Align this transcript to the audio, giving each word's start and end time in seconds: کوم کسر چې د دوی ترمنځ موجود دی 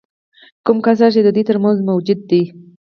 کوم 0.65 0.77
کسر 0.85 1.09
چې 1.15 1.21
د 1.23 1.27
دوی 1.35 1.43
ترمنځ 1.49 1.77
موجود 1.89 2.19
دی 2.29 2.43